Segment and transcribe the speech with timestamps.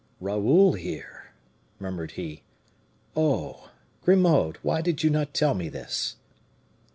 [0.19, 1.31] "Raoul here!"
[1.77, 2.41] murmured he.
[3.15, 3.69] "Oh!
[4.01, 6.15] Grimaud, why did you not tell me this?"